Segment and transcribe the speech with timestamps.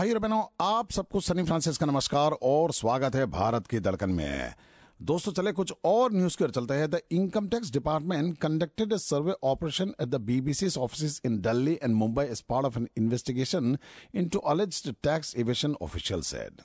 [0.00, 4.10] भाई और बहनों आप सबको सनी फ्रांसिस का नमस्कार और स्वागत है भारत की धड़कन
[4.10, 4.54] में
[5.10, 8.98] दोस्तों चले कुछ और न्यूज़ की ओर चलते हैं the income tax department conducted a
[8.98, 13.68] survey operation at the BBC's offices in Delhi and Mumbai as part of an investigation
[14.22, 16.64] into alleged tax evasion, officials said.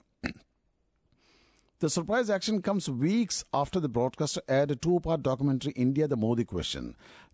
[1.82, 6.22] The surprise action comes weeks after the broadcaster aired a two part documentary, India the
[6.24, 6.88] Modi Question.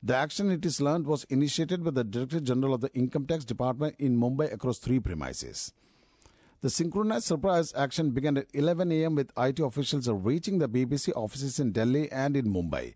[0.04, 3.46] The action, it is learned, was initiated by the Director General of the Income Tax
[3.54, 5.64] Department in Mumbai across three premises.
[6.62, 9.16] The synchronized surprise action began at 11 a.m.
[9.16, 12.94] with IT officials reaching the BBC offices in Delhi and in Mumbai.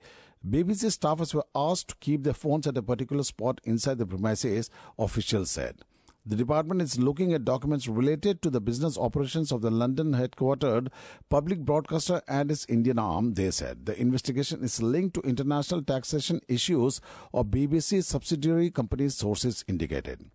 [0.47, 4.69] BBC staffers were asked to keep their phones at a particular spot inside the premises,
[4.99, 5.79] officials said.
[6.27, 10.89] The department is looking at documents related to the business operations of the London headquartered
[11.29, 13.87] public broadcaster and its Indian arm, they said.
[13.87, 17.01] The investigation is linked to international taxation issues
[17.33, 20.29] of BBC subsidiary companies, sources indicated.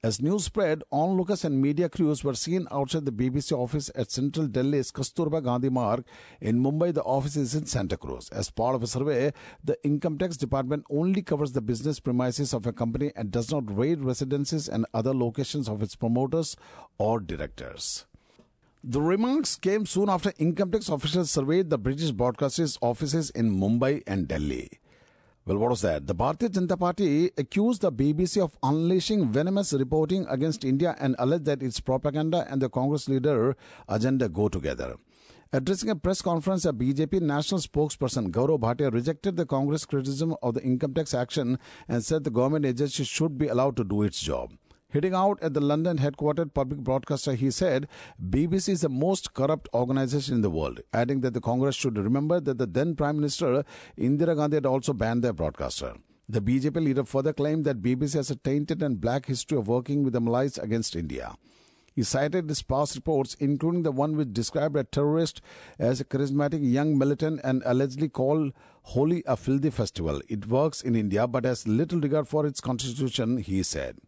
[0.00, 4.46] As news spread, onlookers and media crews were seen outside the BBC office at Central
[4.46, 6.04] Delhi's Kasturba Gandhi Marg.
[6.40, 8.28] In Mumbai, the office is in Santa Cruz.
[8.28, 9.32] As part of a survey,
[9.64, 13.76] the Income Tax Department only covers the business premises of a company and does not
[13.76, 16.54] raid residences and other locations of its promoters
[16.98, 18.06] or directors.
[18.84, 24.04] The remarks came soon after income tax officials surveyed the British broadcasters' offices in Mumbai
[24.06, 24.70] and Delhi.
[25.48, 26.06] Well, what was that?
[26.06, 31.46] The Bharatiya Janata Party accused the BBC of unleashing venomous reporting against India and alleged
[31.46, 33.56] that its propaganda and the Congress leader
[33.88, 34.96] agenda go together.
[35.54, 40.52] Addressing a press conference, a BJP national spokesperson Gaurav Bhatia rejected the Congress criticism of
[40.52, 44.20] the income tax action and said the government agency should be allowed to do its
[44.20, 44.52] job.
[44.90, 47.88] Hitting out at the London headquartered public broadcaster, he said
[48.26, 52.40] BBC is the most corrupt organization in the world, adding that the Congress should remember
[52.40, 53.64] that the then Prime Minister
[53.98, 55.92] Indira Gandhi had also banned their broadcaster.
[56.26, 60.04] The BJP leader further claimed that BBC has a tainted and black history of working
[60.04, 61.34] with the Malays against India.
[61.94, 65.42] He cited his past reports, including the one which described a terrorist
[65.78, 68.54] as a charismatic young militant and allegedly called
[68.84, 70.22] Holi a filthy festival.
[70.30, 73.98] It works in India but has little regard for its constitution, he said.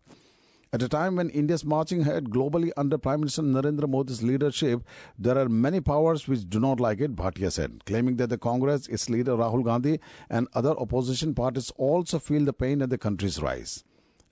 [0.73, 4.85] At a time when India is marching ahead globally under Prime Minister Narendra Modi's leadership,
[5.19, 8.87] there are many powers which do not like it, Bhatia said, claiming that the Congress,
[8.87, 9.99] its leader Rahul Gandhi,
[10.29, 13.83] and other opposition parties also feel the pain at the country's rise.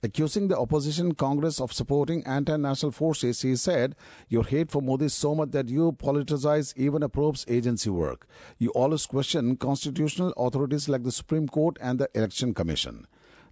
[0.00, 3.96] Accusing the opposition Congress of supporting anti national forces, he said,
[4.28, 8.28] Your hate for Modi is so much that you politicize even a probe's agency work.
[8.58, 13.08] You always question constitutional authorities like the Supreme Court and the Election Commission.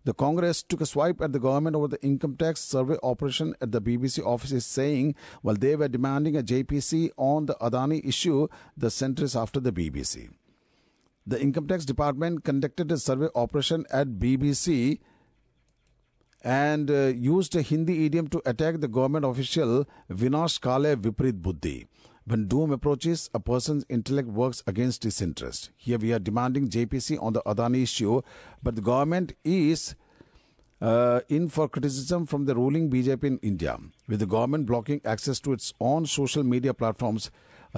[0.07, 3.73] The Congress took a swipe at the government over the income tax survey operation at
[3.73, 8.47] the BBC offices, saying while they were demanding a JPC on the Adani issue,
[8.77, 10.31] the centre is after the BBC.
[11.27, 15.01] The income tax department conducted a survey operation at BBC
[16.41, 21.89] and uh, used a Hindi idiom to attack the government official Vinash Kale Viprit Buddhi.
[22.29, 25.71] When doom approaches, a person's intellect works against his interest.
[25.77, 28.21] Here we are demanding JPC on the Adani issue,
[28.65, 29.95] but the government is
[30.81, 33.79] uh, in for criticism from the ruling BJP in India,
[34.09, 37.31] with the government blocking access to its own social media platforms.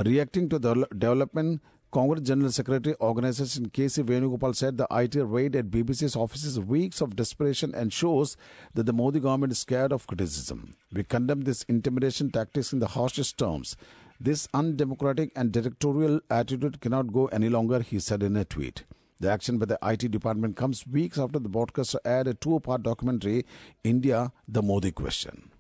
[0.03, 1.61] Reacting to the development,
[1.91, 7.17] Congress General Secretary Organization KC Venugopal said the IT raid at BBC's offices weeks of
[7.17, 8.37] desperation and shows
[8.73, 10.75] that the Modi government is scared of criticism.
[10.91, 13.77] We condemn this intimidation tactics in the harshest terms.
[14.21, 18.85] This undemocratic and dictatorial attitude cannot go any longer, he said in a tweet.
[19.21, 22.83] The action by the IT department comes weeks after the broadcaster aired a two part
[22.83, 23.47] documentary,
[23.85, 25.51] India, the Modi Question.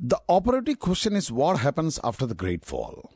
[0.00, 3.10] The operative question is what happens after the Great Fall.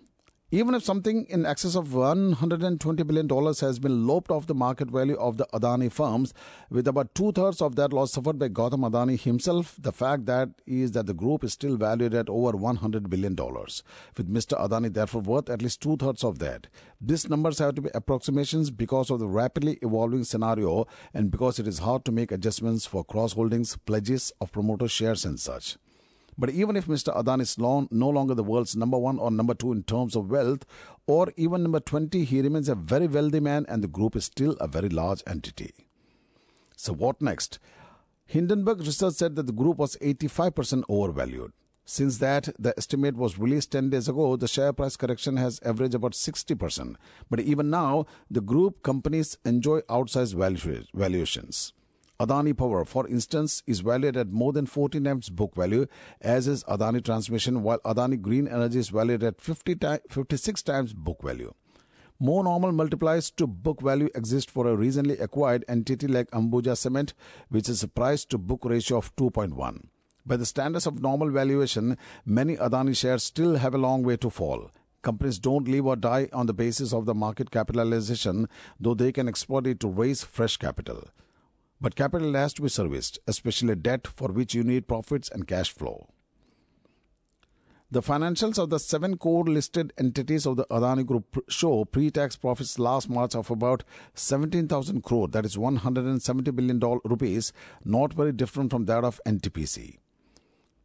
[0.50, 3.28] Even if something in excess of $120 billion
[3.60, 6.32] has been lopped off the market value of the Adani firms,
[6.70, 10.48] with about two thirds of that loss suffered by Gautam Adani himself, the fact that
[10.66, 14.58] is that the group is still valued at over $100 billion, with Mr.
[14.58, 16.68] Adani therefore worth at least two thirds of that.
[16.98, 21.68] These numbers have to be approximations because of the rapidly evolving scenario and because it
[21.68, 25.76] is hard to make adjustments for cross holdings, pledges of promoter shares, and such.
[26.38, 27.14] But even if Mr.
[27.16, 30.30] Adani is long, no longer the world's number one or number two in terms of
[30.30, 30.64] wealth,
[31.08, 34.52] or even number 20, he remains a very wealthy man and the group is still
[34.60, 35.72] a very large entity.
[36.76, 37.58] So, what next?
[38.24, 41.52] Hindenburg research said that the group was 85% overvalued.
[41.84, 45.94] Since that, the estimate was released 10 days ago, the share price correction has averaged
[45.94, 46.96] about 60%.
[47.30, 50.34] But even now, the group companies enjoy outsized
[50.94, 51.72] valuations.
[52.20, 55.86] Adani Power, for instance, is valued at more than 14 times book value,
[56.20, 60.92] as is Adani Transmission, while Adani Green Energy is valued at 50 ti- 56 times
[60.92, 61.54] book value.
[62.18, 67.14] More normal multipliers to book value exist for a recently acquired entity like Ambuja Cement,
[67.50, 69.86] which is a price to book ratio of 2.1.
[70.26, 74.28] By the standards of normal valuation, many Adani shares still have a long way to
[74.28, 74.72] fall.
[75.02, 78.48] Companies don't live or die on the basis of the market capitalization,
[78.80, 81.04] though they can exploit it to raise fresh capital.
[81.80, 85.72] But capital has to be serviced, especially debt for which you need profits and cash
[85.72, 86.08] flow.
[87.90, 92.78] The financials of the seven core listed entities of the Adani Group show pre-tax profits
[92.78, 93.82] last March of about
[94.12, 97.52] 17,000 crore, that is 170 billion rupees,
[97.84, 99.96] not very different from that of NTPC.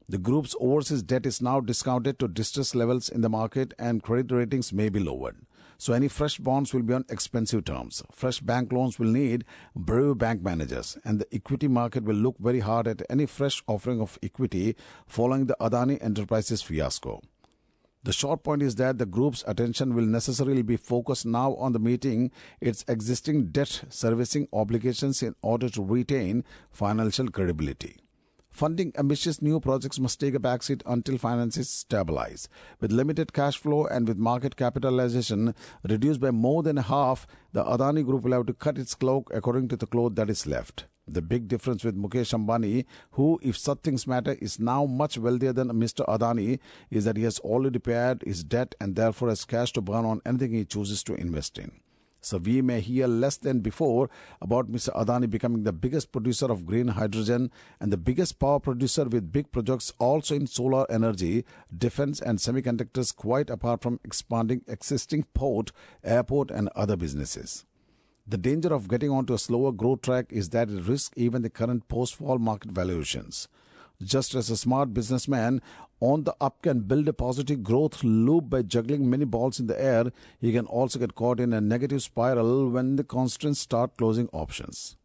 [0.07, 4.33] The group's overseas debt is now discounted to distress levels in the market and credit
[4.33, 5.37] ratings may be lowered.
[5.77, 8.03] So any fresh bonds will be on expensive terms.
[8.11, 12.59] Fresh bank loans will need brave bank managers and the equity market will look very
[12.59, 14.75] hard at any fresh offering of equity
[15.07, 17.21] following the Adani Enterprises fiasco.
[18.03, 21.79] The short point is that the group's attention will necessarily be focused now on the
[21.79, 28.02] meeting its existing debt servicing obligations in order to retain financial credibility.
[28.53, 32.47] Funding ambitious new projects must take a backseat until finances stabilize.
[32.79, 35.55] With limited cash flow and with market capitalization
[35.89, 39.69] reduced by more than half, the Adani Group will have to cut its cloak according
[39.69, 40.85] to the cloth that is left.
[41.07, 45.51] The big difference with Mukesh Ambani, who, if such things matter, is now much wealthier
[45.51, 46.07] than Mr.
[46.07, 46.59] Adani,
[46.91, 50.21] is that he has already paid his debt and therefore has cash to burn on
[50.27, 51.71] anything he chooses to invest in.
[52.23, 54.09] So we may hear less than before
[54.41, 54.95] about Mr.
[54.95, 59.51] Adani becoming the biggest producer of green hydrogen and the biggest power producer with big
[59.51, 61.43] projects also in solar energy,
[61.77, 67.65] defense and semiconductors quite apart from expanding existing port, airport and other businesses.
[68.25, 71.49] The danger of getting onto a slower growth track is that it risks even the
[71.49, 73.49] current post-fall market valuations.
[74.03, 75.61] Just as a smart businessman
[75.99, 79.81] on the up can build a positive growth loop by juggling many balls in the
[79.81, 84.27] air, he can also get caught in a negative spiral when the constraints start closing
[84.33, 84.97] options.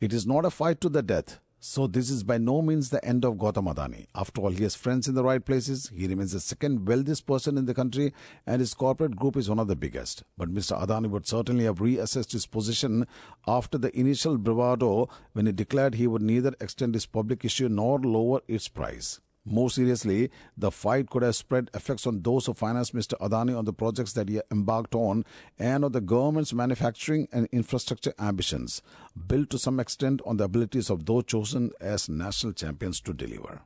[0.00, 1.38] It is not a fight to the death.
[1.64, 4.06] So this is by no means the end of Gautam Adani.
[4.16, 5.92] After all, he has friends in the right places.
[5.94, 8.12] He remains the second wealthiest person in the country
[8.44, 10.24] and his corporate group is one of the biggest.
[10.36, 10.76] But Mr.
[10.76, 13.06] Adani would certainly have reassessed his position
[13.46, 18.00] after the initial bravado when he declared he would neither extend his public issue nor
[18.00, 19.20] lower its price.
[19.44, 23.14] More seriously, the fight could have spread effects on those who financed Mr.
[23.18, 25.24] Adani on the projects that he embarked on
[25.58, 28.82] and on the government's manufacturing and infrastructure ambitions,
[29.26, 33.62] built to some extent on the abilities of those chosen as national champions to deliver.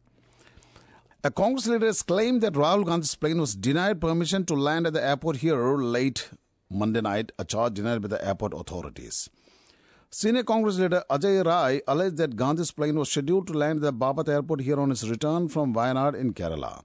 [1.23, 4.95] A Congress leader has claimed that Rahul Gandhi's plane was denied permission to land at
[4.95, 6.31] the airport here late
[6.71, 9.29] Monday night, a charge denied by the airport authorities.
[10.11, 13.93] Senior Congress leader Ajay Rai alleged that Gandhi's plane was scheduled to land at the
[13.93, 16.83] Bapat airport here on his return from Wayanad in Kerala.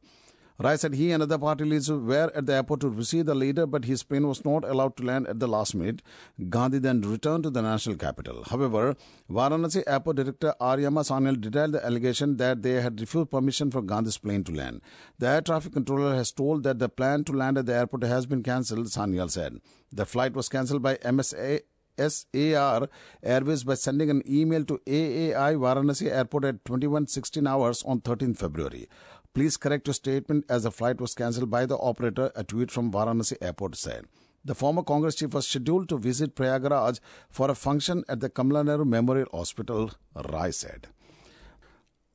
[0.59, 3.65] Rai said he and other party leaders were at the airport to receive the leader,
[3.65, 6.01] but his plane was not allowed to land at the last minute.
[6.49, 8.43] Gandhi then returned to the national capital.
[8.43, 8.95] However,
[9.29, 14.17] Varanasi Airport Director Aryama Sanyal denied the allegation that they had refused permission for Gandhi's
[14.17, 14.81] plane to land.
[15.17, 18.25] The air traffic controller has told that the plan to land at the airport has
[18.25, 19.61] been cancelled, Sanyal said.
[19.91, 21.61] The flight was cancelled by MSA
[21.97, 22.87] SAR
[23.23, 28.87] Airways by sending an email to AAI Varanasi Airport at 2116 hours on 13 February.
[29.33, 32.91] Please correct your statement as the flight was cancelled by the operator, a tweet from
[32.91, 34.05] Varanasi Airport said.
[34.43, 36.99] The former Congress chief was scheduled to visit Prayagraj
[37.29, 40.87] for a function at the Kamala Nehru Memorial Hospital, Rai said.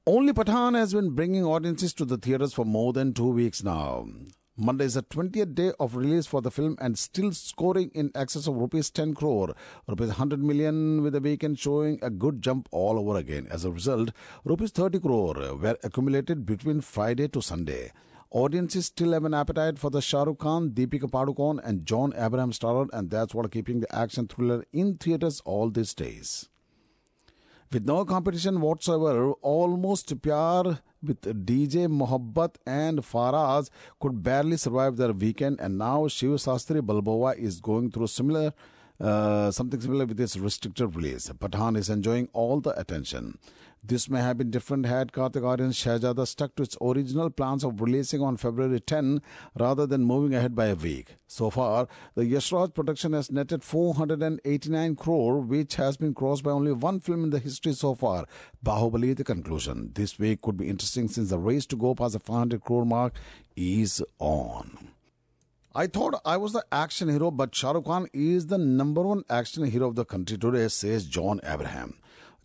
[0.09, 4.07] Only Pathaan has been bringing audiences to the theatres for more than two weeks now.
[4.59, 8.47] Monday is the 20th day of release for the film and still scoring in excess
[8.47, 9.55] of rupees 10 crore,
[9.87, 13.47] rupees 100 million with the weekend showing a good jump all over again.
[13.51, 14.13] As a result,
[14.45, 17.93] rupees 30 crore were accumulated between Friday to Sunday.
[18.31, 22.55] Audiences still have an appetite for the Shah Rukh Khan, Deepika Padukone and John Abraham
[22.55, 26.49] starred and that's what keeping the action thriller in theatres all these days.
[27.73, 35.13] With no competition whatsoever, almost Pyar with DJ Mohabbat and Faraz could barely survive their
[35.13, 38.53] weekend, and now Shiv Shastri Balboa is going through similar.
[39.01, 41.29] Uh, something similar with this restricted release.
[41.29, 43.39] Pathaan is enjoying all the attention.
[43.89, 47.81] This may have been different had Kartik Aaryan's Shehzada stuck to its original plans of
[47.81, 49.23] releasing on February 10
[49.57, 51.15] rather than moving ahead by a week.
[51.29, 51.87] So far,
[52.17, 57.23] the Yashraj production has netted 489 crore, which has been crossed by only one film
[57.23, 58.27] in the history so far,
[58.65, 59.93] Baahubali the conclusion.
[59.95, 63.15] This week could be interesting since the race to go past the 500 crore mark
[63.55, 64.86] is on.
[65.79, 69.25] I thought I was the action hero, but Shah Rukh Khan is the number one
[69.29, 71.99] action hero of the country today, says John Abraham.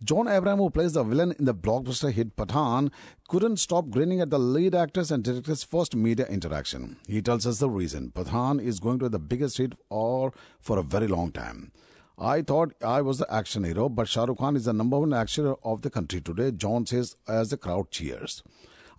[0.04, 2.90] John Abraham, who plays the villain in the blockbuster hit Pathaan,
[3.28, 6.98] couldn't stop grinning at the lead actor's and director's first media interaction.
[7.08, 8.12] He tells us the reason.
[8.14, 11.72] Pathaan is going to be the biggest hit or for a very long time.
[12.18, 15.14] I thought I was the action hero, but Shah Rukh Khan is the number one
[15.14, 18.42] action hero of the country today, John says as the crowd cheers.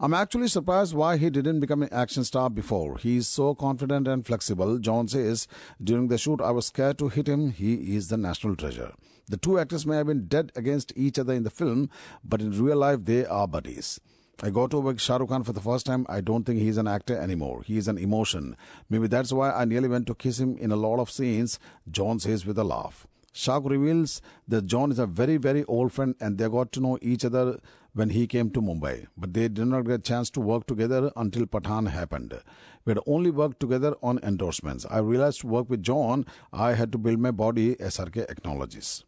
[0.04, 2.98] I'm actually surprised why he didn't become an action star before.
[2.98, 4.78] He is so confident and flexible.
[4.78, 5.48] John says,
[5.82, 7.52] During the shoot, I was scared to hit him.
[7.52, 8.92] He is the national treasure.
[9.30, 11.90] The two actors may have been dead against each other in the film,
[12.22, 14.02] but in real life, they are buddies.
[14.42, 16.06] I got to work Shah Rukh Khan for the first time.
[16.10, 17.64] I don't think he's an actor anymore.
[17.66, 18.58] He is an emotion.
[18.90, 22.20] Maybe that's why I nearly went to kiss him in a lot of scenes, John
[22.20, 23.08] says with a laugh.
[23.32, 27.00] Shah reveals that John is a very, very old friend and they got to know
[27.02, 27.60] each other
[27.94, 29.08] when he came to Mumbai.
[29.16, 32.40] But they did not get a chance to work together until Pathaan happened.
[32.86, 34.86] We had only worked together on endorsements.
[34.90, 39.06] I realized to work with John, I had to build my body, SRK acknowledges.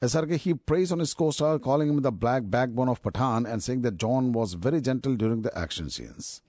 [0.00, 3.82] SRK he praised on his co-star, calling him the black backbone of Pathaan and saying
[3.82, 6.40] that John was very gentle during the action scenes.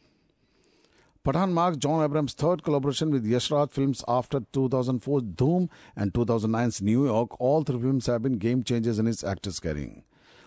[1.26, 6.82] Pathaan marks John Abraham's third collaboration with Yash Raj Films after 2004's Dhoom and 2009's
[6.82, 7.42] New York.
[7.42, 10.04] All three films have been game changers in his actor's career.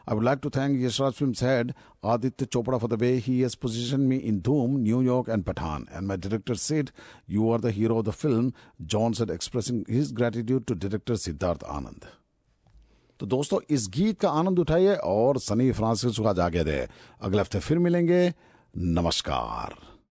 [0.07, 3.55] I would like to thank Yashraj Films head Aditya Chopra for the way he has
[3.55, 5.87] positioned me in Dhoom, New York, and Pathan.
[5.93, 6.91] And my director said,
[7.27, 8.53] You are the hero of the film,
[8.85, 12.05] John said, expressing his gratitude to director Siddharth Anand.
[13.21, 16.79] तो दोस्तों इस गीत का आनंद उठाइए और Sunny Francis को जागे दे
[17.23, 18.23] अगले हफ़्ते फिर मिलेंगे
[18.99, 19.92] नमस्कार